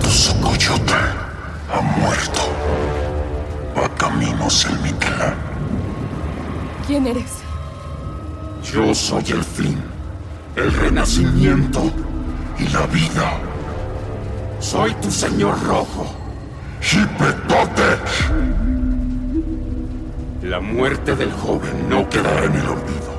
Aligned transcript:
Tu 0.00 0.08
socoyote 0.08 0.94
ha 1.72 1.80
muerto. 1.80 2.40
Va 3.76 4.10
mi 4.10 4.92
clan. 4.94 5.34
¿Quién 6.86 7.06
eres? 7.06 7.38
Yo 8.62 8.94
soy 8.94 9.24
el 9.30 9.42
fin, 9.42 9.78
el 10.56 10.72
renacimiento 10.72 11.90
y 12.58 12.68
la 12.68 12.86
vida. 12.86 13.38
Soy 14.58 14.92
tu 14.94 15.10
señor 15.10 15.54
rojo. 15.64 16.06
Hipetotec. 16.82 18.00
La 20.42 20.60
muerte 20.60 21.14
del 21.16 21.32
joven 21.32 21.88
no 21.88 22.08
quedará 22.08 22.44
en 22.44 22.54
el 22.54 22.66
olvido. 22.66 23.10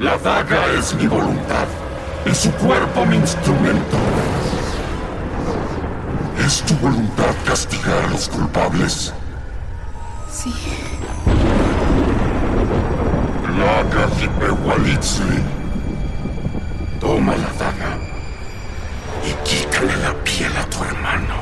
La 0.00 0.16
daga 0.18 0.66
es 0.78 0.94
mi 0.94 1.06
voluntad 1.06 1.66
y 2.26 2.34
su 2.34 2.50
cuerpo 2.52 3.04
mi 3.06 3.16
instrumento. 3.16 3.96
¿Es 6.44 6.62
tu 6.62 6.74
voluntad 6.76 7.34
castigar 7.46 8.04
a 8.04 8.08
los 8.08 8.28
culpables? 8.28 9.12
Sí. 10.30 10.52
Laga 13.58 14.08
Hipewalitzli. 14.20 15.42
Toma 17.00 17.32
la 17.36 17.52
daga 17.58 17.98
y 19.26 19.32
quítale 19.48 19.96
la 19.96 20.14
piel 20.24 20.52
a 20.56 20.64
tu 20.66 20.84
hermano. 20.84 21.34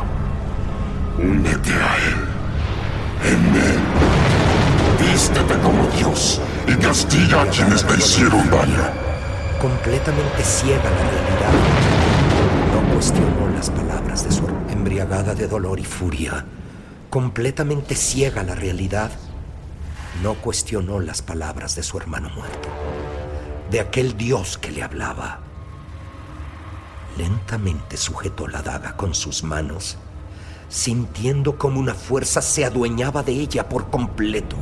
Únete 1.19 1.73
a 1.73 1.97
él. 1.97 2.21
En 3.25 3.57
él. 3.57 3.79
Vístete 4.99 5.55
como 5.59 5.87
Dios 5.97 6.41
y 6.67 6.75
castiga 6.75 7.43
a 7.43 7.47
quienes 7.47 7.85
te 7.85 7.95
hicieron 7.97 8.49
daño. 8.51 9.10
Completamente 9.61 10.43
ciega 10.43 10.91
la 10.91 11.11
realidad. 11.11 11.53
No 12.73 12.95
cuestionó 12.95 13.49
las 13.51 13.69
palabras 13.69 14.25
de 14.25 14.33
su 14.33 14.49
embriagada 14.71 15.35
de 15.35 15.47
dolor 15.47 15.79
y 15.79 15.85
furia. 15.85 16.47
Completamente 17.11 17.95
ciega 17.95 18.43
la 18.43 18.55
realidad. 18.55 19.11
No 20.23 20.33
cuestionó 20.37 20.99
las 20.99 21.21
palabras 21.21 21.77
de 21.77 21.83
su 21.83 21.99
hermano 21.99 22.31
muerto. 22.31 22.71
De 23.71 23.81
aquel 23.81 24.17
Dios 24.17 24.57
que 24.57 24.71
le 24.71 24.83
hablaba. 24.83 25.41
Lentamente 27.19 27.99
sujetó 27.99 28.49
la 28.49 28.63
daga 28.63 28.97
con 28.97 29.15
sus 29.15 29.45
manos 29.45 29.99
sintiendo 30.71 31.59
como 31.59 31.81
una 31.81 31.95
fuerza 31.95 32.41
se 32.41 32.65
adueñaba 32.65 33.25
de 33.25 33.33
ella 33.33 33.69
por 33.69 33.91
completo. 33.91 34.57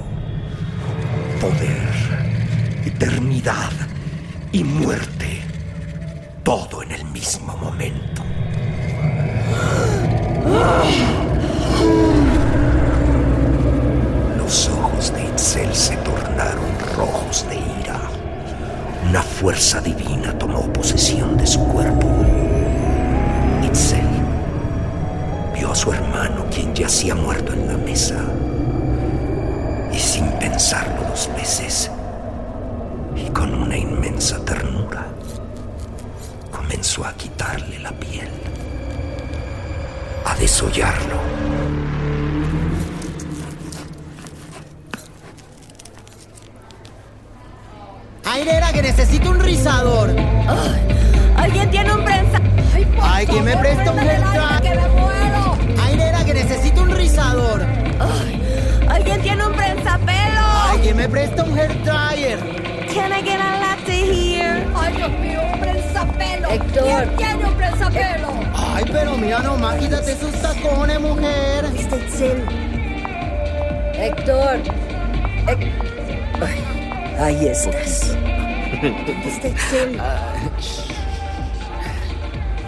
Poder, 1.38 2.82
eternidad 2.86 3.70
y 4.52 4.64
muerte, 4.64 5.42
todo 6.42 6.82
en 6.82 6.92
el 6.92 7.04
mismo 7.06 7.56
momento. 7.56 8.22
Los 14.38 14.68
ojos 14.68 15.12
de 15.12 15.24
Itzel 15.24 15.74
se 15.74 15.96
tornaron 15.98 16.64
rojos 16.96 17.46
de 17.48 17.56
ira. 17.56 18.00
Una 19.08 19.22
fuerza 19.22 19.80
divina 19.80 20.36
tomó 20.38 20.62
posesión 20.72 21.36
de 21.36 21.46
su 21.46 21.62
cuerpo. 21.64 22.08
Itzel 23.62 24.06
vio 25.54 25.72
a 25.72 25.74
su 25.74 25.92
hermano, 25.92 26.46
quien 26.50 26.74
yacía 26.74 27.14
muerto 27.14 27.52
en 27.52 27.66
la 27.66 27.76
mesa. 27.76 28.16
Y 29.92 29.98
sin 29.98 30.26
pensarlo 30.38 31.02
dos 31.08 31.28
veces, 31.36 31.90
y 33.18 33.30
con 33.30 33.52
una 33.52 33.76
inmensa 33.76 34.38
ternura, 34.44 35.06
comenzó 36.50 37.04
a 37.04 37.12
quitarle 37.14 37.78
la 37.80 37.90
piel, 37.92 38.28
a 40.24 40.34
desollarlo. 40.36 41.18
Airera, 48.24 48.72
que 48.72 48.82
necesito 48.82 49.30
un 49.30 49.40
rizador. 49.40 50.14
¿Alguien 51.36 51.70
tiene 51.70 51.92
un 51.92 52.04
prensa? 52.04 52.40
Ay, 52.74 52.86
Ay 53.00 53.26
que 53.26 53.40
me 53.42 53.56
presta 53.56 53.90
un 53.90 53.98
hair 53.98 54.22
¡Que 54.62 54.74
me 54.74 54.88
muero! 54.88 55.58
Airera, 55.82 56.24
que 56.24 56.34
necesito 56.34 56.82
un 56.82 56.90
rizador. 56.90 57.66
Ay, 57.98 58.86
¿Alguien 58.88 59.22
tiene 59.22 59.46
un 59.46 59.54
prensapelo? 59.54 60.40
Ay, 60.70 60.80
que 60.80 60.94
me 60.94 61.08
presta 61.08 61.42
un 61.42 61.58
hair 61.58 61.82
dryer. 61.82 62.67
Can 62.92 63.12
I 63.12 63.22
get 63.22 63.40
a 63.40 63.60
latte 63.60 63.92
here? 63.92 64.66
Ay, 64.76 64.92
Dios 64.96 65.10
mío, 65.20 65.40
un 65.52 65.60
prensapelo. 65.60 66.48
Héctor. 66.50 66.84
¿Quién 66.84 67.16
tiene 67.16 67.44
un 67.46 67.54
prensapelo? 67.54 68.28
Ay, 68.54 68.84
pero 68.90 69.16
mira 69.16 69.38
nomás, 69.40 69.76
quítate 69.76 70.12
esos 70.12 70.32
tacones, 70.42 71.00
mujer. 71.00 71.64
Está 71.76 71.96
Itzel. 71.96 72.44
Héctor. 73.94 74.58
Hec- 75.46 75.72
Ay, 76.40 76.64
ahí 77.20 77.46
estás. 77.48 78.16
¿Dónde 78.82 79.28
está 79.28 79.48
Itzel? 79.48 80.00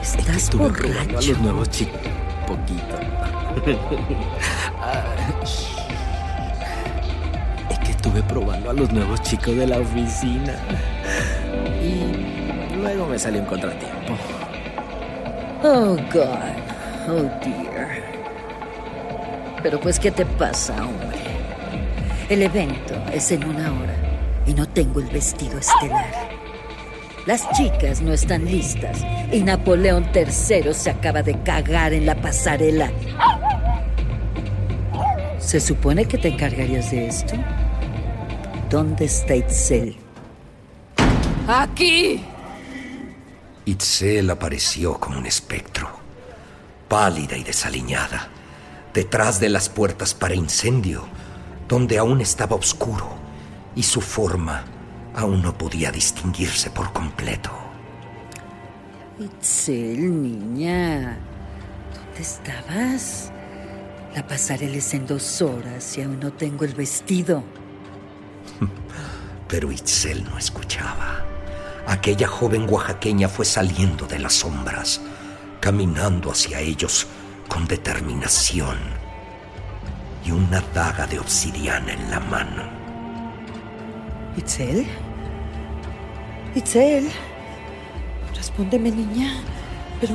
Estás 0.02 0.36
Estuve 0.36 0.70
probando 0.70 0.98
a 0.98 1.02
borracho. 1.04 1.28
los 1.30 1.38
nuevos 1.40 1.70
chicos. 1.70 2.00
Poquito. 2.46 2.96
Estuve 8.10 8.28
probando 8.28 8.70
a 8.70 8.72
los 8.72 8.92
nuevos 8.92 9.22
chicos 9.22 9.54
de 9.54 9.68
la 9.68 9.78
oficina. 9.78 10.56
Y 11.80 12.76
luego 12.76 13.06
me 13.06 13.16
salió 13.16 13.40
un 13.40 13.46
contratiempo. 13.46 14.14
Oh, 15.62 15.96
God. 16.12 17.08
Oh, 17.08 17.22
dear. 17.40 18.02
Pero 19.62 19.78
pues, 19.78 20.00
¿qué 20.00 20.10
te 20.10 20.26
pasa, 20.26 20.74
hombre? 20.84 21.20
El 22.28 22.42
evento 22.42 23.00
es 23.12 23.30
en 23.30 23.44
una 23.44 23.70
hora 23.70 23.94
y 24.44 24.54
no 24.54 24.66
tengo 24.68 24.98
el 24.98 25.06
vestido 25.06 25.56
estelar. 25.58 26.10
Las 27.26 27.48
chicas 27.52 28.02
no 28.02 28.12
están 28.12 28.44
listas 28.44 29.04
y 29.30 29.40
Napoleón 29.40 30.08
III 30.12 30.74
se 30.74 30.90
acaba 30.90 31.22
de 31.22 31.40
cagar 31.44 31.92
en 31.92 32.06
la 32.06 32.16
pasarela. 32.16 32.90
Se 35.38 35.60
supone 35.60 36.06
que 36.06 36.18
te 36.18 36.26
encargarías 36.26 36.90
de 36.90 37.06
esto. 37.06 37.36
¿Dónde 38.70 39.06
está 39.06 39.34
Itzel? 39.34 39.96
¡Aquí! 41.48 42.24
Itzel 43.64 44.30
apareció 44.30 44.96
como 45.00 45.18
un 45.18 45.26
espectro, 45.26 45.90
pálida 46.86 47.36
y 47.36 47.42
desaliñada, 47.42 48.28
detrás 48.94 49.40
de 49.40 49.48
las 49.48 49.68
puertas 49.68 50.14
para 50.14 50.36
incendio, 50.36 51.02
donde 51.66 51.98
aún 51.98 52.20
estaba 52.20 52.54
oscuro 52.54 53.08
y 53.74 53.82
su 53.82 54.00
forma 54.00 54.64
aún 55.16 55.42
no 55.42 55.58
podía 55.58 55.90
distinguirse 55.90 56.70
por 56.70 56.92
completo. 56.92 57.50
Itzel, 59.18 60.22
niña. 60.22 61.18
¿Dónde 61.92 62.20
estabas? 62.20 63.32
La 64.14 64.24
pasarela 64.24 64.76
es 64.76 64.94
en 64.94 65.08
dos 65.08 65.42
horas 65.42 65.98
y 65.98 66.02
aún 66.02 66.20
no 66.20 66.32
tengo 66.32 66.64
el 66.64 66.74
vestido. 66.74 67.42
Pero 69.48 69.72
Itzel 69.72 70.24
no 70.24 70.38
escuchaba. 70.38 71.24
Aquella 71.86 72.28
joven 72.28 72.66
oaxaqueña 72.68 73.28
fue 73.28 73.44
saliendo 73.44 74.06
de 74.06 74.18
las 74.18 74.34
sombras, 74.34 75.00
caminando 75.60 76.30
hacia 76.30 76.60
ellos 76.60 77.06
con 77.48 77.66
determinación 77.66 78.78
y 80.24 80.30
una 80.30 80.60
daga 80.72 81.06
de 81.06 81.18
obsidiana 81.18 81.92
en 81.92 82.10
la 82.10 82.20
mano. 82.20 82.62
¿Itzel? 84.36 84.86
¿Itzel? 86.54 87.10
Respóndeme, 88.34 88.90
niña. 88.90 89.32
Pero... 90.00 90.14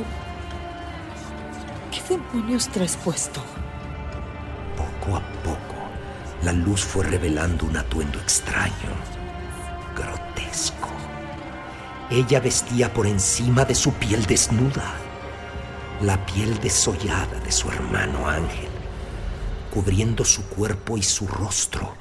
¿Qué 1.90 2.14
demonios 2.14 2.68
traes 2.68 2.96
puesto? 2.96 3.40
Poco 4.76 5.16
a 5.16 5.20
poco, 5.20 5.35
la 6.46 6.52
luz 6.52 6.84
fue 6.84 7.04
revelando 7.04 7.66
un 7.66 7.76
atuendo 7.76 8.20
extraño, 8.20 8.92
grotesco. 9.96 10.88
Ella 12.08 12.38
vestía 12.38 12.92
por 12.94 13.08
encima 13.08 13.64
de 13.64 13.74
su 13.74 13.92
piel 13.94 14.24
desnuda 14.26 14.94
la 16.02 16.24
piel 16.24 16.56
desollada 16.60 17.40
de 17.40 17.50
su 17.50 17.68
hermano 17.68 18.28
Ángel, 18.28 18.68
cubriendo 19.74 20.24
su 20.24 20.44
cuerpo 20.48 20.96
y 20.96 21.02
su 21.02 21.26
rostro 21.26 21.96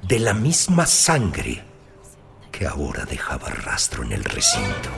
de 0.00 0.18
la 0.18 0.32
misma 0.32 0.86
sangre 0.86 1.62
que 2.50 2.66
ahora 2.66 3.04
dejaba 3.04 3.50
rastro 3.50 4.02
en 4.02 4.12
el 4.12 4.24
recinto. 4.24 4.88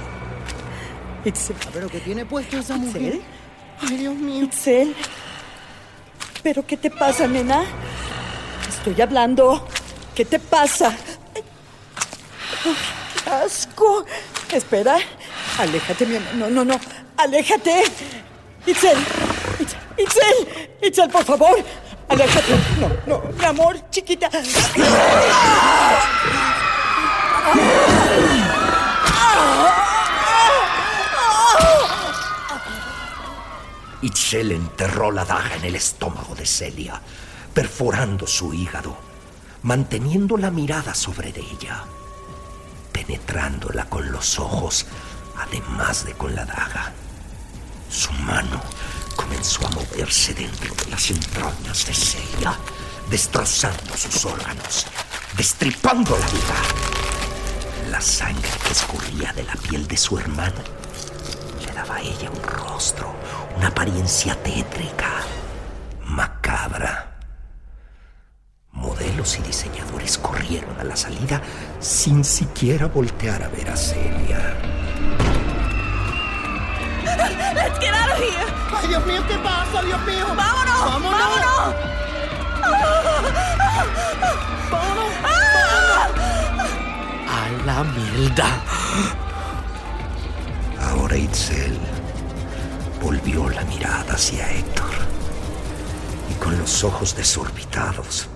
Itzel. 1.25 1.57
¿Pero 1.73 1.89
qué 1.89 1.99
tiene 1.99 2.25
puesto 2.25 2.57
esa 2.57 2.77
mujer? 2.77 3.17
¿Itzel? 3.17 3.23
Ay, 3.81 3.97
Dios 3.97 4.15
mío. 4.15 4.45
Itzel. 4.45 4.95
¿Pero 6.45 6.65
qué 6.65 6.77
te 6.77 6.89
pasa, 6.89 7.27
nena? 7.27 7.65
Estoy 8.85 9.01
hablando. 9.01 9.65
¿Qué 10.13 10.25
te 10.25 10.41
pasa? 10.41 10.93
¡Qué 12.65 13.31
asco! 13.31 14.05
Espera. 14.51 14.97
Aléjate, 15.61 16.05
mi 16.05 16.17
amor. 16.17 16.35
No, 16.35 16.51
no, 16.51 16.65
no. 16.65 16.81
Aléjate. 17.17 17.85
Itzel. 18.67 18.99
Itzel. 19.97 20.73
Itzel, 20.83 21.09
por 21.11 21.25
favor. 21.25 21.65
Aléjate. 22.09 22.55
No, 22.81 22.91
no. 23.07 23.23
Mi 23.39 23.45
amor, 23.45 23.89
chiquita. 23.89 24.29
Itzel 34.01 34.51
enterró 34.51 35.13
la 35.13 35.25
daga 35.25 35.55
en 35.55 35.67
el 35.67 35.77
estómago 35.77 36.35
de 36.35 36.47
Celia, 36.47 37.01
perforando 37.55 38.27
su 38.27 38.55
hígado, 38.55 38.97
manteniendo 39.63 40.37
la 40.37 40.51
mirada 40.51 40.95
sobre 40.95 41.29
ella, 41.31 41.85
penetrándola 42.93 43.85
con 43.87 44.11
los 44.11 44.39
ojos, 44.39 44.87
además 45.37 46.05
de 46.05 46.15
con 46.15 46.35
la 46.35 46.45
daga. 46.45 46.93
Su 47.91 48.13
mano 48.13 48.61
comenzó 49.17 49.67
a 49.67 49.71
moverse 49.71 50.35
dentro 50.35 50.75
de 50.75 50.91
las 50.91 51.11
entrañas 51.11 51.87
de 51.87 51.95
Celia, 51.95 52.59
destrozando 53.11 53.97
sus 53.97 54.25
órganos, 54.25 54.87
destripando 55.37 56.19
la 56.19 56.27
vida. 56.27 57.91
La 57.91 58.01
sangre 58.01 58.49
que 58.65 58.73
escurría 58.73 59.33
de 59.35 59.45
la 59.45 59.55
piel 59.55 59.87
de 59.87 59.97
su 59.97 60.19
hermana 60.19 60.63
le 61.65 61.73
daba 61.73 61.97
a 61.97 62.01
ella 62.01 62.31
un 62.31 62.43
rostro, 62.43 63.15
una 63.57 63.69
apariencia 63.69 64.35
tétrica, 64.43 65.21
macabra. 66.07 67.12
Modelos 68.73 69.39
y 69.39 69.43
diseñadores 69.43 70.19
corrieron 70.19 70.79
a 70.81 70.85
la 70.85 70.97
salida 70.97 71.43
sin 71.79 72.25
siquiera 72.25 72.87
voltear 72.87 73.43
a 73.43 73.49
ver 73.49 73.69
a 73.71 73.77
Celia. 73.77 74.57
Let's 77.55 77.79
get 77.79 77.93
out 77.95 78.11
of 78.11 78.19
here. 78.19 78.47
Ay, 78.75 78.89
Dios 78.89 79.07
mío, 79.07 79.23
¿qué 79.29 79.37
pasa, 79.39 79.83
Dios 79.83 80.01
mío? 80.07 80.27
¡Vámonos! 80.35 80.81
¡Vámonos! 80.81 81.75
¡Vámonos! 84.71 85.13
¡Vámonos! 85.23 85.53
A 87.29 87.51
la 87.67 87.85
mierda. 87.85 88.49
Ahora 90.81 91.17
Itzel 91.17 91.79
volvió 93.03 93.49
la 93.51 93.63
mirada 93.65 94.15
hacia 94.15 94.51
Héctor 94.51 94.91
y 96.31 96.35
con 96.35 96.59
los 96.59 96.83
ojos 96.85 97.15
desorbitados 97.15 98.29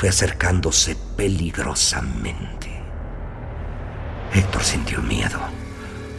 fue 0.00 0.08
acercándose 0.08 0.96
peligrosamente. 1.14 2.70
Héctor 4.32 4.64
sintió 4.64 5.02
miedo. 5.02 5.38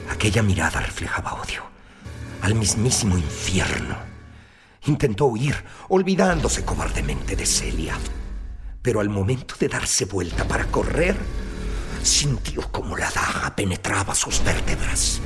Aquella 0.07 0.43
mirada 0.43 0.81
reflejaba 0.81 1.33
odio 1.33 1.63
al 2.43 2.53
mismísimo 2.53 3.17
infierno. 3.17 3.97
Intentó 4.85 5.25
huir, 5.25 5.55
olvidándose 5.89 6.63
cobardemente 6.63 7.35
de 7.35 7.47
Celia. 7.47 7.97
Pero 8.83 8.99
al 8.99 9.09
momento 9.09 9.55
de 9.59 9.67
darse 9.67 10.05
vuelta 10.05 10.47
para 10.47 10.65
correr, 10.65 11.17
sintió 12.03 12.71
como 12.71 12.95
la 12.95 13.09
daga 13.09 13.55
penetraba 13.55 14.13
sus 14.13 14.43
vértebras. 14.43 15.19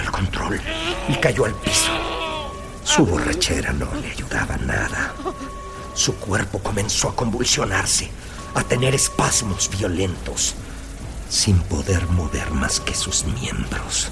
El 0.00 0.10
control 0.10 0.60
y 1.08 1.14
cayó 1.16 1.44
al 1.44 1.54
piso. 1.54 1.90
Su 2.84 3.04
borrachera 3.04 3.72
no 3.72 3.92
le 3.94 4.10
ayudaba 4.10 4.56
nada. 4.56 5.14
Su 5.94 6.14
cuerpo 6.16 6.58
comenzó 6.60 7.10
a 7.10 7.16
convulsionarse, 7.16 8.10
a 8.54 8.62
tener 8.62 8.94
espasmos 8.94 9.70
violentos, 9.70 10.54
sin 11.28 11.58
poder 11.60 12.06
mover 12.08 12.50
más 12.52 12.80
que 12.80 12.94
sus 12.94 13.24
miembros. 13.24 14.10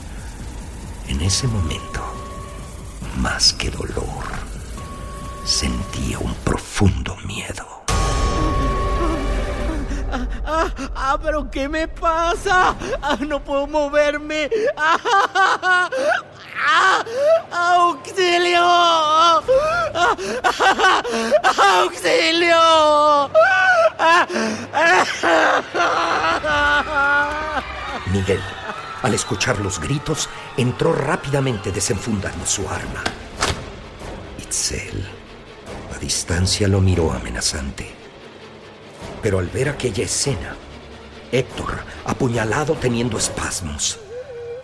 En 1.09 1.21
ese 1.23 1.47
momento, 1.49 2.03
más 3.19 3.53
que 3.53 3.71
dolor, 3.71 4.25
sentía 5.45 6.19
un 6.19 6.35
profundo 6.35 7.17
miedo. 7.27 7.70
Ah, 10.45 10.71
ah, 10.95 11.19
pero 11.23 11.51
¿qué 11.51 11.69
me 11.69 11.89
pasa? 11.89 12.75
Ah, 13.03 13.17
no 13.21 13.43
puedo 13.43 13.67
moverme. 13.67 14.51
Ah, 14.77 15.89
ah, 16.67 17.05
¡Auxilio! 17.53 18.63
Ah, 18.63 19.43
¡Auxilio! 21.83 23.31
Miguel, 28.13 28.41
al 29.03 29.15
escuchar 29.15 29.59
los 29.61 29.81
gritos, 29.81 30.29
entró 30.57 30.93
rápidamente 30.93 31.71
desenfundando 31.73 32.45
su 32.45 32.69
arma. 32.69 33.03
Itzel, 34.39 35.09
a 35.95 35.99
distancia, 35.99 36.67
lo 36.69 36.81
miró 36.81 37.13
amenazante. 37.13 38.00
Pero 39.23 39.39
al 39.39 39.49
ver 39.49 39.69
aquella 39.69 40.05
escena, 40.05 40.57
Héctor, 41.33 41.79
apuñalado 42.05 42.75
teniendo 42.75 43.19
espasmos, 43.19 43.99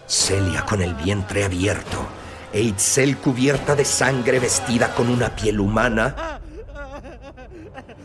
Celia 0.07 0.65
con 0.65 0.83
el 0.83 0.95
vientre 0.95 1.45
abierto 1.45 2.07
e 2.53 2.63
Itzel 2.63 3.17
cubierta 3.19 3.75
de 3.75 3.85
sangre 3.85 4.39
vestida 4.39 4.95
con 4.95 5.09
una 5.09 5.35
piel 5.35 5.61
humana, 5.61 6.41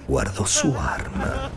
guardó 0.08 0.46
su 0.46 0.76
arma 0.78 1.50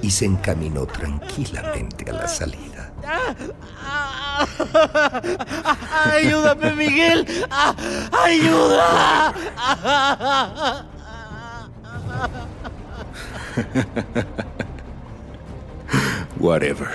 y 0.00 0.10
se 0.10 0.24
encaminó 0.24 0.86
tranquilamente 0.86 2.10
a 2.10 2.14
la 2.14 2.28
salida. 2.28 2.92
¡Ayúdame, 6.12 6.72
Miguel! 6.74 7.26
¡Ayuda! 8.24 9.34
Whatever. 16.38 16.88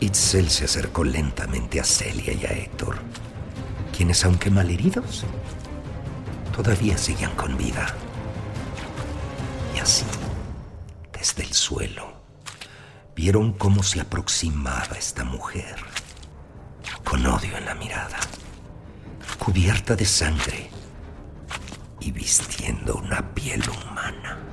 Itzel 0.00 0.48
se 0.48 0.64
acercó 0.64 1.04
lentamente 1.04 1.80
a 1.80 1.84
Celia 1.84 2.32
y 2.32 2.46
a 2.46 2.50
Héctor, 2.50 2.98
quienes, 3.96 4.24
aunque 4.24 4.50
malheridos, 4.50 5.24
todavía 6.56 6.96
seguían 6.96 7.34
con 7.36 7.56
vida. 7.56 7.86
Y 9.76 9.78
así, 9.78 10.06
desde 11.12 11.42
el 11.42 11.52
suelo, 11.52 12.14
vieron 13.14 13.52
cómo 13.52 13.82
se 13.82 14.00
aproximaba 14.00 14.96
esta 14.98 15.24
mujer, 15.24 15.76
con 17.04 17.26
odio 17.26 17.58
en 17.58 17.66
la 17.66 17.74
mirada, 17.74 18.18
cubierta 19.38 19.96
de 19.96 20.06
sangre 20.06 20.70
y 22.00 22.10
vistiendo 22.10 22.96
una 22.96 23.34
piel 23.34 23.62
humana. 23.68 24.49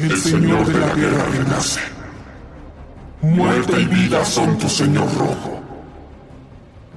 El 0.00 0.16
Señor 0.16 0.64
de 0.64 0.78
la 0.78 0.94
Guerra 0.94 1.24
renace. 1.24 1.80
Muerte 3.20 3.80
y 3.80 3.84
vida 3.86 4.24
son 4.24 4.56
tu 4.56 4.68
Señor 4.68 5.08
Rojo. 5.18 5.60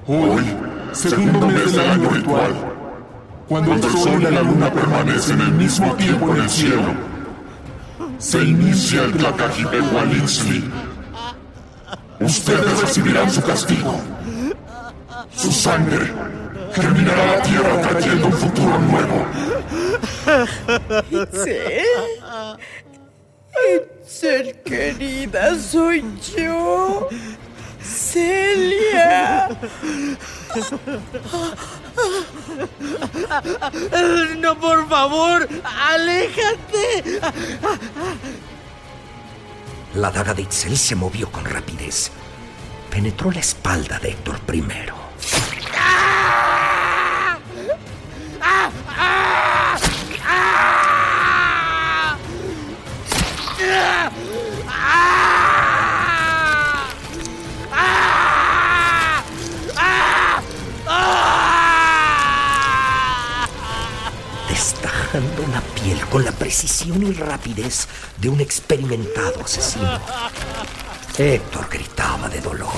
Hoy, 0.06 0.44
segundo 0.92 1.48
mes 1.48 1.74
del 1.74 1.90
año 1.90 2.10
ritual, 2.10 2.54
cuando 3.48 3.74
el 3.74 3.82
Sol 3.82 4.22
y 4.22 4.32
la 4.32 4.44
Luna 4.44 4.72
permanecen 4.72 5.42
el 5.42 5.52
mismo 5.54 5.96
tiempo 5.96 6.36
en 6.36 6.42
el 6.44 6.50
cielo, 6.50 6.94
se 8.20 8.44
inicia 8.44 9.06
el 9.06 9.14
Tlacajipehualitzli. 9.14 10.64
Ustedes 12.20 12.82
recibirán 12.82 13.32
su 13.32 13.42
castigo. 13.42 14.00
Su 15.36 15.52
sangre 15.52 16.14
germinará 16.72 17.38
la 17.38 17.42
tierra 17.42 17.82
trayendo 17.82 18.28
un 18.28 18.34
futuro 18.34 18.78
nuevo. 18.78 19.26
¿Itzel? 21.12 21.86
Itzel, 23.76 24.56
querida, 24.64 25.58
soy 25.60 26.04
yo. 26.36 27.10
Celia. 27.82 29.50
No, 34.38 34.60
por 34.60 34.88
favor, 34.88 35.48
aléjate. 35.64 37.22
La 39.96 40.10
daga 40.12 40.34
de 40.34 40.44
Itzel 40.44 40.78
se 40.78 40.96
movió 40.96 41.32
con 41.32 41.46
rapidez. 41.46 42.12
Penetró 42.90 43.32
la 43.32 43.40
espalda 43.40 44.00
de 44.00 44.10
Héctor 44.10 44.40
primero. 44.42 45.01
Con 66.12 66.26
la 66.26 66.32
precisión 66.34 67.02
y 67.04 67.14
rapidez 67.14 67.88
de 68.18 68.28
un 68.28 68.42
experimentado 68.42 69.42
asesino. 69.46 69.98
Héctor 71.18 71.70
gritaba 71.70 72.28
de 72.28 72.42
dolor. 72.42 72.70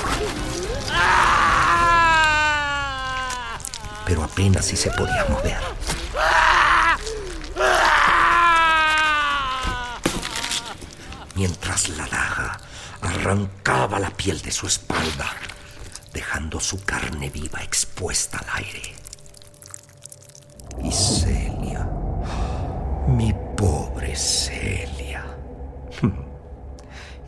Pero 4.06 4.24
apenas 4.24 4.66
si 4.66 4.78
se 4.78 4.92
podía 4.92 5.26
mover. 5.30 5.58
Mientras 11.36 11.90
la 11.90 12.06
daga 12.06 12.60
arrancaba 13.02 14.00
la 14.00 14.12
piel 14.12 14.40
de 14.44 14.52
su 14.52 14.68
espalda, 14.68 15.34
dejando 16.14 16.60
su 16.60 16.84
carne 16.84 17.32
viva 17.32 17.64
expuesta 17.64 18.38
al 18.38 18.64
aire. 18.64 18.94
Y 20.84 20.92
Celia, 20.92 21.43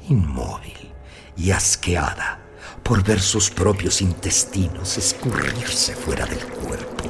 inmóvil 0.09 0.91
y 1.37 1.51
asqueada 1.51 2.39
por 2.83 3.03
ver 3.03 3.19
sus 3.19 3.49
propios 3.49 4.01
intestinos 4.01 4.97
escurrirse 4.97 5.95
fuera 5.95 6.25
del 6.25 6.45
cuerpo, 6.45 7.03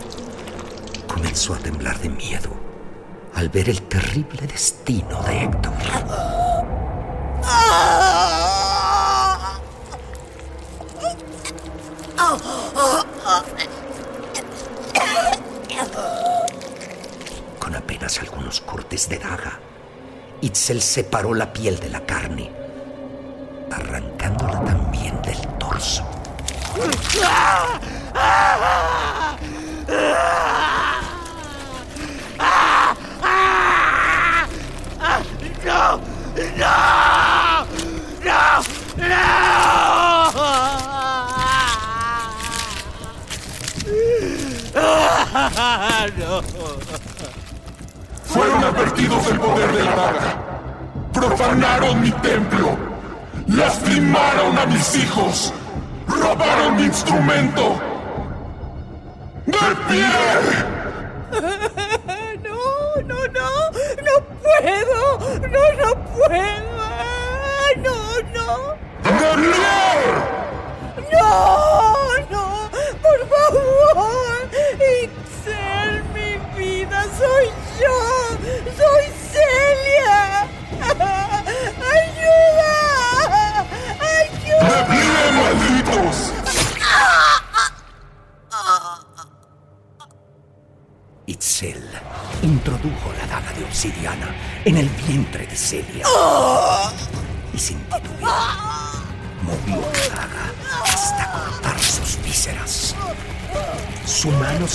comenzó 1.08 1.54
a 1.54 1.58
temblar 1.58 2.00
de 2.00 2.10
miedo 2.10 2.50
al 3.36 3.50
ver 3.50 3.70
el 3.70 3.82
terrible 3.84 4.48
destino 4.48 5.22
de 5.24 5.44
Héctor. 5.44 5.74
Con 17.60 17.76
apenas 17.76 18.20
algunos 18.20 18.62
cortes 18.62 19.10
de 19.10 19.20
daga, 19.20 19.60
Itzel 20.42 20.82
separó 20.82 21.34
la 21.34 21.52
piel 21.52 21.80
de 21.80 21.90
la 21.90 22.06
carne, 22.06 22.65
arrancándola 23.72 24.64
también 24.64 25.22
del 25.22 25.40
torso. 25.58 26.04
¡No! 26.76 26.82
¡No! 35.66 36.00
¡No! 38.24 38.64
¡No! 38.98 39.46
Fueron 48.26 48.64
advertidos 48.64 49.28
del 49.28 49.40
poder 49.40 49.72
de 49.72 49.84
la 49.84 49.96
daga. 49.96 50.38
Profanaron 51.14 52.02
mi 52.02 52.12
templo. 52.12 52.78
Lastimaron 53.56 54.58
a 54.58 54.66
mis 54.66 54.96
hijos. 54.96 55.54
Robaron 56.08 56.76
mi 56.76 56.84
instrumento. 56.84 57.80
¡De 59.46 59.58
pie! 59.88 60.06
No, 62.44 63.02
no, 63.02 63.16
no, 63.28 63.50
no 64.08 64.16
puedo, 64.42 65.00
no, 65.40 65.64
no 65.80 65.90
puedo. 66.06 66.76
Ah, 66.80 67.72
No, 67.78 67.98
no, 68.34 68.48
¡De 69.04 69.10
pie! 69.42 69.76
no, 71.12 71.95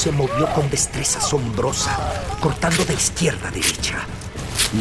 se 0.01 0.13
movió 0.13 0.51
con 0.55 0.71
destreza 0.71 1.19
asombrosa, 1.19 1.95
cortando 2.41 2.87
de 2.87 2.95
izquierda 2.95 3.49
a 3.49 3.51
derecha, 3.51 3.99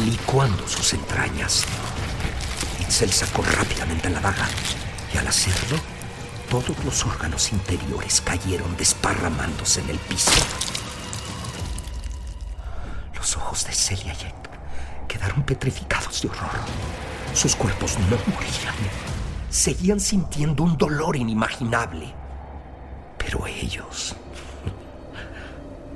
licuando 0.06 0.66
sus 0.66 0.94
entrañas. 0.94 1.66
Itzel 2.80 3.12
sacó 3.12 3.42
rápidamente 3.42 4.08
la 4.08 4.20
daga 4.20 4.48
y 5.12 5.18
al 5.18 5.28
hacerlo, 5.28 5.76
todos 6.48 6.74
los 6.86 7.04
órganos 7.04 7.52
interiores 7.52 8.22
cayeron 8.22 8.74
desparramándose 8.78 9.82
en 9.82 9.90
el 9.90 9.98
piso. 9.98 10.32
Los 13.14 13.36
ojos 13.36 13.66
de 13.66 13.72
Celia 13.74 14.14
y 14.14 15.06
quedaron 15.06 15.42
petrificados 15.42 16.22
de 16.22 16.28
horror. 16.28 16.60
Sus 17.34 17.54
cuerpos 17.56 17.98
no 18.08 18.16
morían. 18.32 18.74
Seguían 19.50 20.00
sintiendo 20.00 20.62
un 20.62 20.78
dolor 20.78 21.14
inimaginable. 21.14 22.10
Pero 23.18 23.46
ellos, 23.46 24.16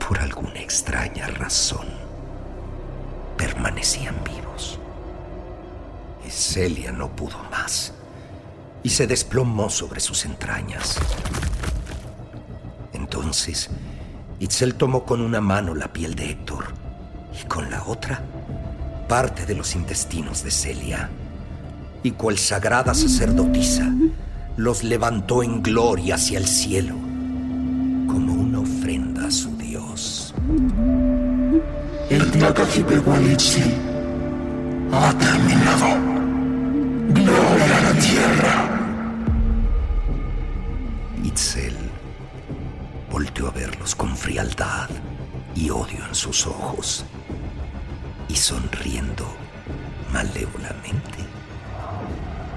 por 0.06 0.18
alguna 0.20 0.60
extraña 0.60 1.26
razón, 1.28 1.86
permanecían 3.36 4.16
vivos. 4.24 4.78
Y 6.26 6.30
Celia 6.30 6.92
no 6.92 7.14
pudo 7.14 7.38
más 7.50 7.92
y 8.82 8.90
se 8.90 9.06
desplomó 9.06 9.70
sobre 9.70 10.00
sus 10.00 10.24
entrañas. 10.24 10.98
Entonces, 12.92 13.70
Itzel 14.40 14.74
tomó 14.74 15.04
con 15.04 15.20
una 15.20 15.40
mano 15.40 15.74
la 15.74 15.92
piel 15.92 16.14
de 16.14 16.30
Héctor 16.30 16.66
y 17.40 17.46
con 17.46 17.70
la 17.70 17.84
otra 17.84 18.22
parte 19.08 19.46
de 19.46 19.54
los 19.54 19.74
intestinos 19.74 20.42
de 20.42 20.50
Celia. 20.50 21.10
y 22.02 22.10
cual 22.10 22.36
sagrada 22.36 22.92
sacerdotisa 22.92 23.90
los 24.58 24.84
levantó 24.84 25.42
en 25.42 25.62
gloria 25.62 26.16
hacia 26.16 26.36
el 26.36 26.46
cielo 26.46 27.13
El 32.34 32.40
Tlacajipehualitzi 32.40 33.62
ha 34.90 35.14
terminado. 35.16 35.86
Gloria 37.10 37.78
a 37.78 37.82
la 37.82 37.92
tierra. 38.00 38.54
Itzel 41.22 41.76
volteó 43.08 43.46
a 43.46 43.50
verlos 43.52 43.94
con 43.94 44.16
frialdad 44.16 44.90
y 45.54 45.70
odio 45.70 46.04
en 46.08 46.14
sus 46.16 46.48
ojos 46.48 47.04
y 48.28 48.34
sonriendo 48.34 49.32
malévolamente 50.12 51.18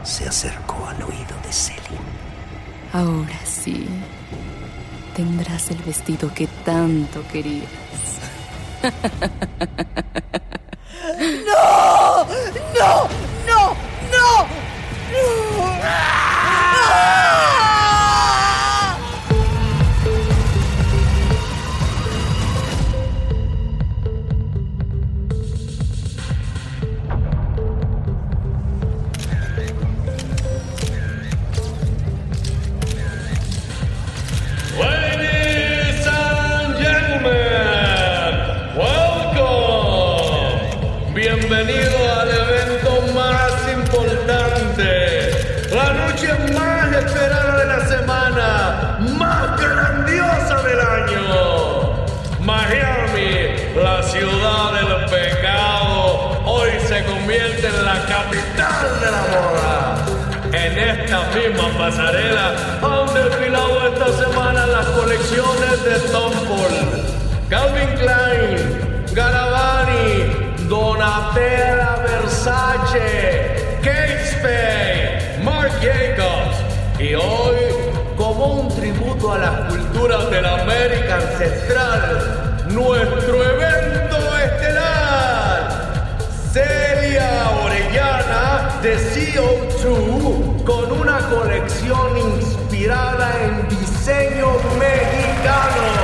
se 0.01 0.27
acercó 0.27 0.87
al 0.87 1.03
oído 1.03 1.35
de 1.45 1.53
Celia. 1.53 2.01
Ahora 2.93 3.45
sí, 3.45 3.85
tendrás 5.15 5.69
el 5.69 5.77
vestido 5.83 6.33
que 6.33 6.47
tanto 6.65 7.23
querías. 7.31 8.16
¡No! 11.45 12.25
¡No! 12.75 13.09
¡No! 13.45 13.75
¡No! 14.11 14.47
Ladies 15.11 16.16
la 57.87 58.05
capital 58.05 58.99
de 59.01 59.09
la 59.15 59.23
moda. 59.33 59.77
En 60.51 60.73
esta 60.77 61.19
misma 61.35 61.67
pasarela 61.77 62.47
han 62.83 63.13
desfilado 63.13 63.75
esta 63.91 64.09
semana 64.23 64.67
las 64.67 64.87
colecciones 64.87 65.75
de 65.87 65.95
Tom 66.11 66.33
Ford, 66.47 66.79
Calvin 67.49 67.91
Klein, 68.01 69.05
Garavani, 69.13 70.09
Donatella 70.67 71.91
Versace, 72.07 73.79
Kate 73.85 74.25
Spade, 74.31 75.39
Marc 75.43 75.71
Jacobs. 75.85 76.57
Y 76.99 77.13
hoy, 77.15 77.59
como 78.17 78.45
un 78.63 78.67
tributo 78.75 79.31
a 79.31 79.37
las 79.37 79.55
culturas 79.69 80.29
de 80.29 80.41
la 80.41 80.61
América 80.61 81.15
ancestral, 81.15 82.65
nuestro 82.67 83.35
evento 83.53 84.06
de 88.87 88.95
CO2 88.95 90.63
con 90.63 90.91
una 90.93 91.19
colección 91.27 92.17
inspirada 92.17 93.33
en 93.43 93.67
diseño 93.67 94.53
mexicano. 94.79 95.96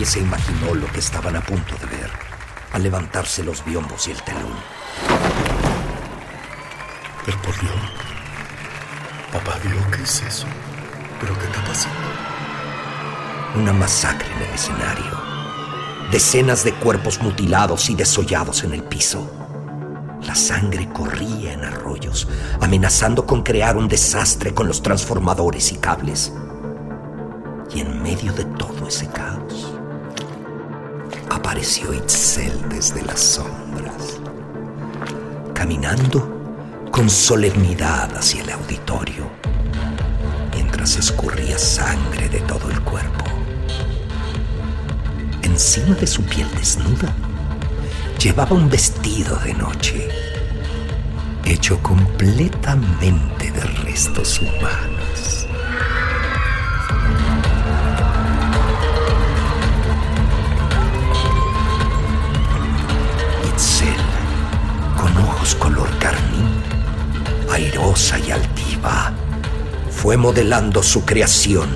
Nadie 0.00 0.12
se 0.12 0.20
imaginó 0.20 0.74
lo 0.74 0.86
que 0.86 1.00
estaban 1.00 1.36
a 1.36 1.42
punto 1.42 1.74
de 1.76 1.84
ver 1.84 2.10
al 2.72 2.82
levantarse 2.82 3.44
los 3.44 3.62
biombos 3.62 4.08
y 4.08 4.12
el 4.12 4.22
telón. 4.22 4.54
Pero 7.26 7.42
por 7.42 7.60
Dios. 7.60 7.74
Papá 9.30 9.58
Dios, 9.62 9.84
¿qué 9.94 10.02
es 10.02 10.22
eso? 10.22 10.46
¿Pero 11.20 11.38
qué 11.38 11.44
está 11.44 11.62
pasando? 11.66 11.98
Una 13.56 13.74
masacre 13.74 14.26
en 14.36 14.42
el 14.48 14.54
escenario. 14.54 15.20
Decenas 16.10 16.64
de 16.64 16.72
cuerpos 16.72 17.20
mutilados 17.20 17.90
y 17.90 17.94
desollados 17.94 18.64
en 18.64 18.72
el 18.72 18.82
piso. 18.82 19.30
La 20.22 20.34
sangre 20.34 20.88
corría 20.88 21.52
en 21.52 21.62
arroyos, 21.62 22.26
amenazando 22.62 23.26
con 23.26 23.42
crear 23.42 23.76
un 23.76 23.86
desastre 23.86 24.54
con 24.54 24.66
los 24.66 24.80
transformadores 24.80 25.72
y 25.72 25.76
cables. 25.76 26.32
Y 27.74 27.80
en 27.80 28.02
medio 28.02 28.32
de 28.32 28.46
todo 28.46 28.88
ese 28.88 29.06
caos, 29.08 29.69
apareció 31.50 31.92
Itzel 31.92 32.68
desde 32.68 33.02
las 33.02 33.18
sombras, 33.18 34.20
caminando 35.52 36.86
con 36.92 37.10
solemnidad 37.10 38.16
hacia 38.16 38.44
el 38.44 38.50
auditorio, 38.50 39.28
mientras 40.54 40.96
escurría 40.96 41.58
sangre 41.58 42.28
de 42.28 42.38
todo 42.42 42.70
el 42.70 42.80
cuerpo. 42.82 43.24
Encima 45.42 45.96
de 45.96 46.06
su 46.06 46.22
piel 46.22 46.46
desnuda, 46.54 47.12
llevaba 48.22 48.54
un 48.54 48.70
vestido 48.70 49.34
de 49.38 49.52
noche, 49.54 50.08
hecho 51.44 51.82
completamente 51.82 53.50
de 53.50 53.60
restos 53.82 54.38
humanos. 54.38 54.99
Fue 70.10 70.16
modelando 70.16 70.82
su 70.82 71.04
creación 71.04 71.70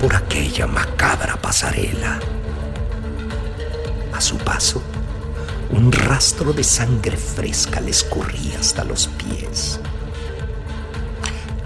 por 0.00 0.14
aquella 0.14 0.68
macabra 0.68 1.34
pasarela. 1.42 2.20
A 4.12 4.20
su 4.20 4.36
paso, 4.36 4.80
un 5.70 5.90
rastro 5.90 6.52
de 6.52 6.62
sangre 6.62 7.16
fresca 7.16 7.80
le 7.80 7.90
escurría 7.90 8.60
hasta 8.60 8.84
los 8.84 9.08
pies. 9.08 9.80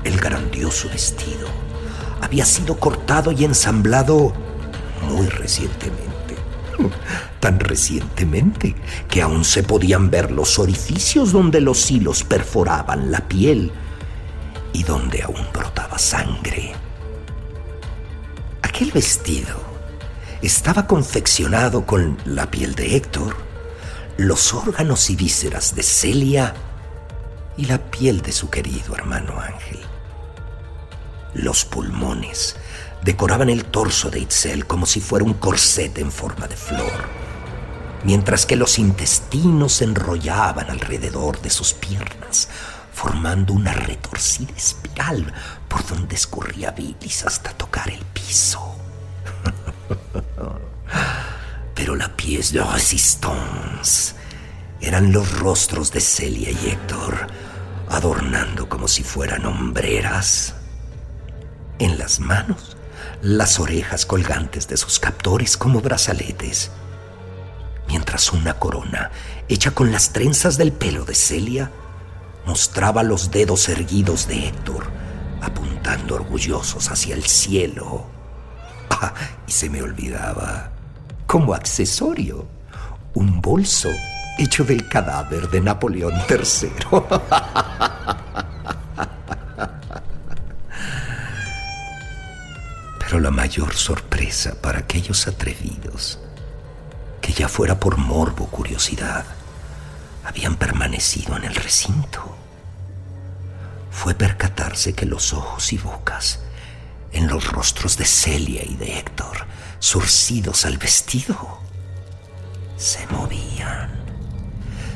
El 0.02 0.18
grandioso 0.18 0.88
vestido 0.88 1.46
había 2.22 2.46
sido 2.46 2.78
cortado 2.78 3.30
y 3.30 3.44
ensamblado 3.44 4.32
muy 5.02 5.26
recientemente. 5.26 6.36
Tan 7.38 7.60
recientemente 7.60 8.74
que 9.10 9.20
aún 9.20 9.44
se 9.44 9.62
podían 9.62 10.08
ver 10.08 10.30
los 10.32 10.58
orificios 10.58 11.32
donde 11.32 11.60
los 11.60 11.90
hilos 11.90 12.24
perforaban 12.24 13.10
la 13.10 13.28
piel 13.28 13.72
y 14.76 14.82
donde 14.82 15.22
aún 15.22 15.48
brotaba 15.54 15.98
sangre. 15.98 16.74
Aquel 18.60 18.92
vestido 18.92 19.56
estaba 20.42 20.86
confeccionado 20.86 21.86
con 21.86 22.18
la 22.26 22.50
piel 22.50 22.74
de 22.74 22.94
Héctor, 22.94 23.38
los 24.18 24.52
órganos 24.52 25.08
y 25.08 25.16
vísceras 25.16 25.74
de 25.74 25.82
Celia 25.82 26.52
y 27.56 27.64
la 27.64 27.78
piel 27.90 28.20
de 28.20 28.32
su 28.32 28.50
querido 28.50 28.94
hermano 28.94 29.40
Ángel. 29.40 29.80
Los 31.32 31.64
pulmones 31.64 32.56
decoraban 33.02 33.48
el 33.48 33.64
torso 33.64 34.10
de 34.10 34.18
Itzel 34.18 34.66
como 34.66 34.84
si 34.84 35.00
fuera 35.00 35.24
un 35.24 35.34
corset 35.34 35.96
en 35.96 36.12
forma 36.12 36.48
de 36.48 36.56
flor, 36.56 37.08
mientras 38.04 38.44
que 38.44 38.56
los 38.56 38.78
intestinos 38.78 39.72
se 39.72 39.84
enrollaban 39.84 40.68
alrededor 40.68 41.40
de 41.40 41.48
sus 41.48 41.72
piernas, 41.72 42.50
formando 42.96 43.52
una 43.52 43.74
retorcida 43.74 44.54
espiral 44.56 45.30
por 45.68 45.86
donde 45.86 46.14
escurría 46.14 46.70
bilis 46.70 47.26
hasta 47.26 47.50
tocar 47.50 47.90
el 47.90 48.02
piso. 48.06 48.74
Pero 51.74 51.94
la 51.94 52.08
pièce 52.16 52.54
de 52.54 52.64
résistance 52.64 54.14
eran 54.80 55.12
los 55.12 55.38
rostros 55.40 55.92
de 55.92 56.00
Celia 56.00 56.50
y 56.50 56.70
Héctor, 56.70 57.26
adornando 57.90 58.66
como 58.70 58.88
si 58.88 59.02
fueran 59.02 59.44
hombreras. 59.44 60.54
En 61.78 61.98
las 61.98 62.18
manos, 62.18 62.78
las 63.20 63.60
orejas 63.60 64.06
colgantes 64.06 64.68
de 64.68 64.78
sus 64.78 64.98
captores 64.98 65.58
como 65.58 65.82
brazaletes, 65.82 66.70
mientras 67.88 68.32
una 68.32 68.54
corona, 68.54 69.10
hecha 69.50 69.72
con 69.72 69.92
las 69.92 70.14
trenzas 70.14 70.56
del 70.56 70.72
pelo 70.72 71.04
de 71.04 71.14
Celia, 71.14 71.70
mostraba 72.46 73.02
los 73.02 73.30
dedos 73.30 73.68
erguidos 73.68 74.28
de 74.28 74.48
Héctor, 74.48 74.86
apuntando 75.42 76.14
orgullosos 76.14 76.88
hacia 76.90 77.14
el 77.14 77.24
cielo. 77.24 78.06
Ah, 78.90 79.12
y 79.46 79.52
se 79.52 79.68
me 79.68 79.82
olvidaba, 79.82 80.70
como 81.26 81.52
accesorio, 81.54 82.46
un 83.14 83.40
bolso 83.42 83.90
hecho 84.38 84.64
del 84.64 84.88
cadáver 84.88 85.50
de 85.50 85.60
Napoleón 85.60 86.14
III. 86.28 86.70
Pero 92.98 93.20
la 93.20 93.30
mayor 93.30 93.74
sorpresa 93.74 94.54
para 94.60 94.80
aquellos 94.80 95.26
atrevidos, 95.26 96.18
que 97.20 97.32
ya 97.32 97.48
fuera 97.48 97.80
por 97.80 97.96
morbo 97.96 98.46
curiosidad, 98.46 99.24
habían 100.24 100.56
permanecido 100.56 101.36
en 101.36 101.44
el 101.44 101.54
recinto, 101.54 102.35
fue 103.96 104.14
percatarse 104.14 104.92
que 104.92 105.06
los 105.06 105.32
ojos 105.32 105.72
y 105.72 105.78
bocas 105.78 106.40
en 107.12 107.28
los 107.28 107.50
rostros 107.50 107.96
de 107.96 108.04
Celia 108.04 108.62
y 108.62 108.76
de 108.76 108.98
Héctor, 108.98 109.46
surcidos 109.78 110.66
al 110.66 110.76
vestido, 110.76 111.60
se 112.76 113.06
movían, 113.06 113.90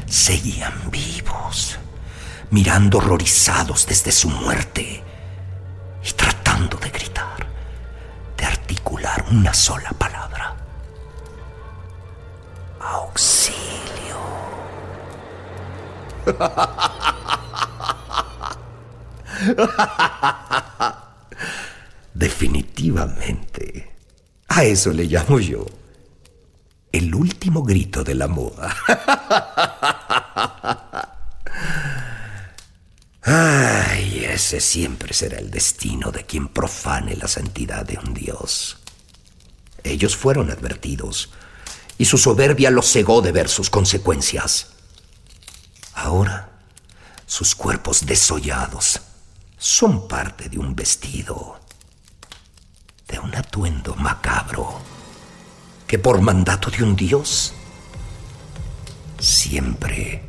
seguían 0.06 0.90
vivos, 0.90 1.78
mirando 2.50 2.98
horrorizados 2.98 3.86
desde 3.86 4.12
su 4.12 4.28
muerte 4.28 5.02
y 6.04 6.12
tratando 6.12 6.76
de 6.76 6.90
gritar, 6.90 7.46
de 8.36 8.44
articular 8.44 9.24
una 9.30 9.54
sola 9.54 9.92
palabra. 9.92 10.56
Auxilio. 12.82 14.20
Definitivamente. 22.14 23.90
A 24.48 24.64
eso 24.64 24.92
le 24.92 25.04
llamo 25.04 25.38
yo 25.38 25.64
el 26.92 27.14
último 27.14 27.62
grito 27.62 28.02
de 28.02 28.14
la 28.14 28.26
moda. 28.26 28.74
Ay, 33.22 34.24
ese 34.24 34.60
siempre 34.60 35.14
será 35.14 35.38
el 35.38 35.50
destino 35.50 36.10
de 36.10 36.26
quien 36.26 36.48
profane 36.48 37.16
la 37.16 37.28
santidad 37.28 37.86
de 37.86 37.98
un 37.98 38.12
dios. 38.12 38.78
Ellos 39.84 40.16
fueron 40.16 40.50
advertidos 40.50 41.30
y 41.96 42.06
su 42.06 42.18
soberbia 42.18 42.70
los 42.70 42.90
cegó 42.90 43.22
de 43.22 43.32
ver 43.32 43.48
sus 43.48 43.70
consecuencias. 43.70 44.68
Ahora, 45.94 46.50
sus 47.26 47.54
cuerpos 47.54 48.06
desollados 48.06 49.00
son 49.62 50.08
parte 50.08 50.48
de 50.48 50.58
un 50.58 50.74
vestido, 50.74 51.60
de 53.06 53.18
un 53.18 53.34
atuendo 53.34 53.94
macabro 53.94 54.80
que 55.86 55.98
por 55.98 56.22
mandato 56.22 56.70
de 56.70 56.82
un 56.82 56.96
dios 56.96 57.52
siempre 59.18 60.22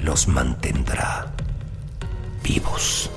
los 0.00 0.28
mantendrá 0.28 1.30
vivos. 2.42 3.10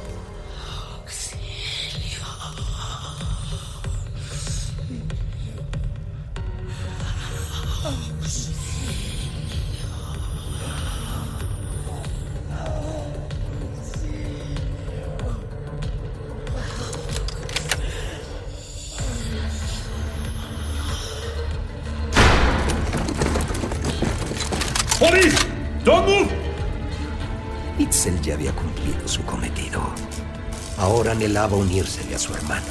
Anhelaba 31.12 31.56
unírsele 31.56 32.15
a 32.15 32.20
su 32.20 32.34
hermano. 32.34 32.65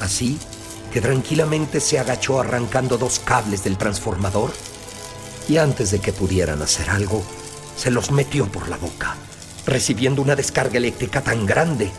Así 0.00 0.38
que 0.92 1.00
tranquilamente 1.00 1.80
se 1.80 1.98
agachó 1.98 2.40
arrancando 2.40 2.98
dos 2.98 3.18
cables 3.18 3.64
del 3.64 3.76
transformador 3.76 4.52
y 5.48 5.56
antes 5.56 5.90
de 5.90 6.00
que 6.00 6.12
pudieran 6.12 6.62
hacer 6.62 6.88
algo, 6.90 7.22
se 7.76 7.90
los 7.90 8.10
metió 8.10 8.46
por 8.46 8.68
la 8.68 8.76
boca, 8.76 9.16
recibiendo 9.66 10.22
una 10.22 10.36
descarga 10.36 10.78
eléctrica 10.78 11.20
tan 11.20 11.46
grande 11.46 11.90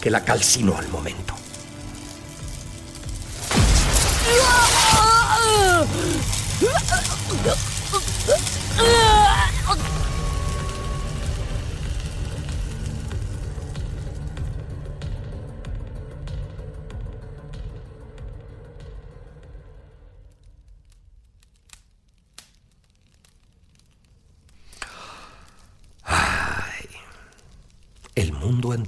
que 0.00 0.10
la 0.10 0.24
calcinó 0.24 0.76
al 0.76 0.88
momento. 0.88 1.34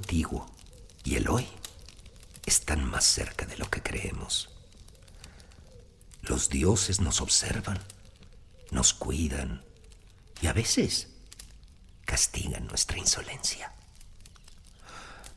Antiguo 0.07 0.49
y 1.03 1.15
el 1.15 1.27
hoy 1.27 1.45
están 2.45 2.89
más 2.89 3.03
cerca 3.03 3.45
de 3.45 3.57
lo 3.57 3.69
que 3.69 3.81
creemos. 3.81 4.49
Los 6.21 6.47
dioses 6.47 7.01
nos 7.01 7.19
observan, 7.19 7.77
nos 8.71 8.93
cuidan 8.93 9.65
y 10.41 10.47
a 10.47 10.53
veces 10.53 11.09
castigan 12.05 12.67
nuestra 12.67 12.97
insolencia. 12.97 13.73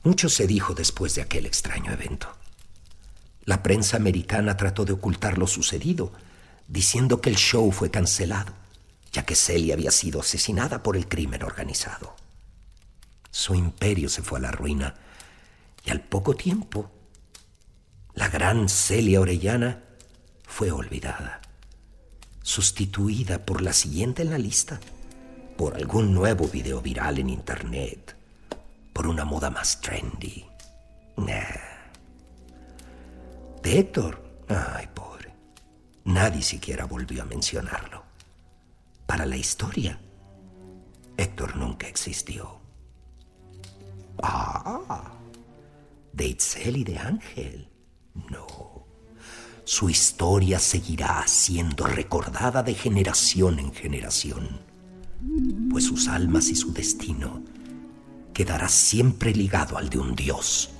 Mucho 0.04 0.28
se 0.28 0.46
dijo 0.46 0.72
después 0.72 1.16
de 1.16 1.22
aquel 1.22 1.46
extraño 1.46 1.92
evento. 1.92 2.28
La 3.46 3.64
prensa 3.64 3.96
americana 3.96 4.56
trató 4.56 4.85
de 4.85 4.92
ocultar 4.92 5.37
lo 5.37 5.48
sucedido, 5.48 6.12
diciendo 6.68 7.20
que 7.20 7.30
el 7.30 7.37
show 7.37 7.72
fue 7.72 7.90
cancelado, 7.90 8.52
ya 9.12 9.26
que 9.26 9.35
Celia 9.35 9.74
había 9.74 9.90
sido 9.90 10.20
asesinada 10.20 10.85
por 10.85 10.96
el 10.96 11.09
crimen 11.09 11.42
organizado. 11.42 12.14
Su 13.31 13.55
imperio 13.55 14.09
se 14.09 14.23
fue 14.23 14.38
a 14.38 14.43
la 14.43 14.51
ruina 14.51 14.95
y 15.85 15.90
al 15.90 16.01
poco 16.01 16.35
tiempo 16.35 16.90
la 18.14 18.29
gran 18.29 18.69
Celia 18.69 19.21
Orellana 19.21 19.83
fue 20.45 20.73
olvidada, 20.73 21.40
sustituida 22.43 23.45
por 23.45 23.62
la 23.62 23.73
siguiente 23.73 24.23
en 24.23 24.31
la 24.31 24.38
lista, 24.38 24.81
por 25.57 25.77
algún 25.77 26.12
nuevo 26.12 26.49
video 26.49 26.81
viral 26.81 27.19
en 27.19 27.31
internet, 27.31 28.16
por 28.93 29.07
una 29.07 29.25
moda 29.25 29.51
más 29.51 29.81
trendy. 29.81 30.45
De 33.62 33.79
Héctor, 33.79 34.23
ay 34.49 34.88
pobre, 34.95 35.33
nadie 36.05 36.43
siquiera 36.43 36.87
volvió 36.87 37.23
a 37.23 37.27
mencionarlo. 37.27 38.03
Para 39.07 39.27
la 39.27 39.37
historia, 39.37 40.01
Héctor 41.16 41.57
nunca 41.57 41.87
existió. 41.87 42.60
Ah, 44.22 45.12
de 46.12 46.26
Itzel 46.26 46.76
y 46.78 46.85
de 46.85 46.98
Ángel. 46.98 47.68
No. 48.30 48.87
Su 49.64 49.88
historia 49.88 50.59
seguirá 50.59 51.24
siendo 51.26 51.87
recordada 51.87 52.62
de 52.62 52.74
generación 52.74 53.59
en 53.59 53.72
generación, 53.72 54.48
pues 55.70 55.85
sus 55.85 56.09
almas 56.09 56.48
y 56.48 56.56
su 56.56 56.72
destino 56.72 57.42
quedará 58.35 58.68
siempre 58.68 59.33
ligado 59.33 59.78
al 59.78 59.88
de 59.88 59.98
un 59.98 60.16
dios, 60.16 60.70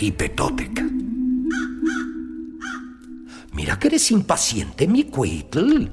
Hipetotec. 0.00 0.82
Mira 3.52 3.78
que 3.78 3.88
eres 3.88 4.10
impaciente, 4.10 4.86
mi 4.86 5.04
Cuitl, 5.04 5.88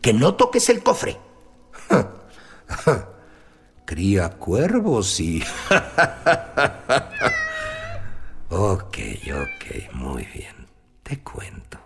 que 0.00 0.12
no 0.12 0.34
toques 0.34 0.68
el 0.68 0.82
cofre. 0.82 1.18
cría 3.96 4.28
cuervos 4.28 5.18
y... 5.20 5.40
ok, 8.50 8.98
ok, 9.32 9.94
muy 9.94 10.26
bien. 10.34 10.54
Te 11.02 11.20
cuento. 11.20 11.78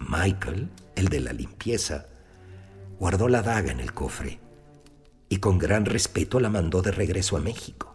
Michael, 0.00 0.68
el 0.96 1.08
de 1.08 1.20
la 1.20 1.32
limpieza, 1.32 2.06
guardó 2.98 3.28
la 3.28 3.42
daga 3.42 3.70
en 3.70 3.78
el 3.78 3.94
cofre 3.94 4.40
y 5.28 5.36
con 5.36 5.58
gran 5.58 5.84
respeto 5.84 6.40
la 6.40 6.50
mandó 6.50 6.82
de 6.82 6.90
regreso 6.90 7.36
a 7.36 7.40
México. 7.40 7.94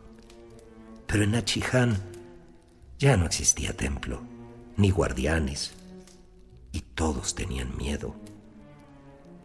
Pero 1.07 1.25
en 1.25 1.31
Nachiján 1.31 1.97
ya 2.97 3.17
no 3.17 3.25
existía 3.25 3.75
templo, 3.75 4.21
ni 4.77 4.91
guardianes, 4.91 5.73
y 6.71 6.79
todos 6.79 7.36
tenían 7.36 7.75
miedo. 7.75 8.15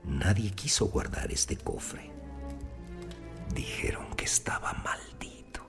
Nadie 0.04 0.52
quiso 0.52 0.86
guardar 0.86 1.32
este 1.32 1.56
cofre. 1.56 2.14
Dijeron 3.54 4.14
que 4.14 4.24
estaba 4.24 4.72
maldito. 4.84 5.60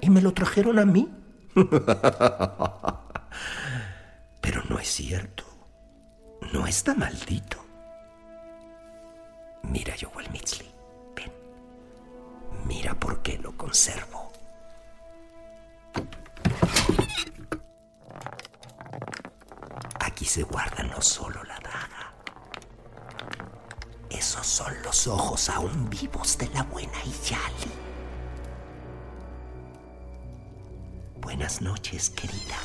Y 0.00 0.10
me 0.10 0.20
lo 0.20 0.32
trajeron 0.32 0.78
a 0.78 0.84
mí. 0.84 1.08
Pero 4.40 4.62
no 4.68 4.78
es 4.78 4.88
cierto. 4.88 5.44
No 6.52 6.66
está 6.66 6.94
maldito. 6.94 7.64
Mira, 9.62 9.94
Joel 10.00 10.30
Mitzli. 10.30 10.68
Ven. 11.14 11.32
Mira 12.66 12.94
por 12.94 13.22
qué 13.22 13.38
lo 13.38 13.56
conservo. 13.56 14.32
Aquí 20.00 20.24
se 20.24 20.42
guarda 20.42 20.82
no 20.84 21.00
solo. 21.00 21.51
Esos 24.32 24.46
son 24.46 24.72
los 24.82 25.06
ojos 25.08 25.50
aún 25.50 25.90
vivos 25.90 26.38
de 26.38 26.48
la 26.54 26.62
buena 26.62 26.98
Iyali. 27.04 27.70
Buenas 31.20 31.60
noches, 31.60 32.08
querida. 32.08 32.56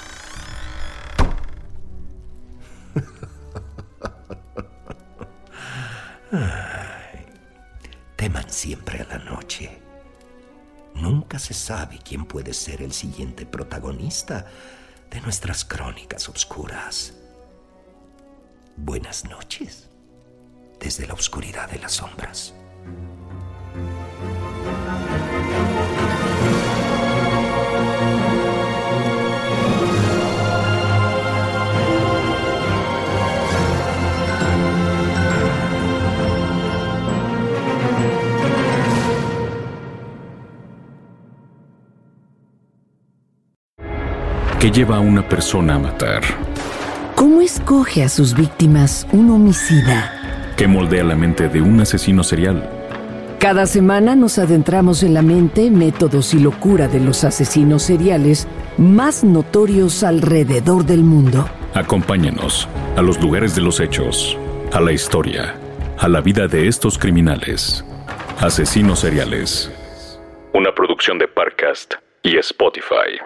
Teman 8.15 8.49
siempre 8.49 9.01
a 9.01 9.17
la 9.17 9.17
noche. 9.17 9.81
Nunca 10.95 11.37
se 11.37 11.53
sabe 11.53 11.99
quién 12.01 12.23
puede 12.27 12.53
ser 12.53 12.81
el 12.81 12.93
siguiente 12.93 13.45
protagonista 13.45 14.45
de 15.11 15.19
nuestras 15.19 15.65
crónicas 15.65 16.29
oscuras. 16.29 17.13
Buenas 18.77 19.25
noches 19.25 19.89
desde 20.79 21.07
la 21.07 21.13
oscuridad 21.13 21.69
de 21.69 21.79
las 21.79 21.93
sombras. 21.93 22.53
¿Qué 44.59 44.71
lleva 44.71 44.97
a 44.97 44.99
una 44.99 45.27
persona 45.27 45.75
a 45.75 45.79
matar? 45.79 46.23
¿Cómo 47.13 47.41
escoge 47.41 48.03
a 48.03 48.09
sus 48.09 48.33
víctimas 48.33 49.05
un 49.11 49.29
homicida? 49.29 50.16
¿Qué 50.57 50.67
moldea 50.67 51.03
la 51.03 51.15
mente 51.15 51.49
de 51.49 51.61
un 51.61 51.79
asesino 51.81 52.23
serial? 52.23 52.67
Cada 53.39 53.67
semana 53.67 54.15
nos 54.15 54.39
adentramos 54.39 55.03
en 55.03 55.13
la 55.13 55.21
mente, 55.21 55.69
métodos 55.69 56.33
y 56.33 56.39
locura 56.39 56.87
de 56.87 56.99
los 56.99 57.23
asesinos 57.23 57.83
seriales 57.83 58.47
más 58.79 59.23
notorios 59.23 60.03
alrededor 60.03 60.83
del 60.83 61.03
mundo. 61.03 61.47
Acompáñenos 61.75 62.67
a 62.95 63.03
los 63.03 63.21
lugares 63.21 63.55
de 63.55 63.61
los 63.61 63.79
hechos, 63.79 64.35
a 64.73 64.81
la 64.81 64.91
historia, 64.91 65.55
a 65.99 66.07
la 66.07 66.21
vida 66.21 66.47
de 66.47 66.67
estos 66.67 66.97
criminales. 66.97 67.85
Asesinos 68.39 69.01
seriales. 69.01 69.71
Una 70.55 70.73
producción 70.73 71.19
de 71.19 71.27
Parcast 71.27 71.93
y 72.23 72.35
Spotify. 72.37 73.19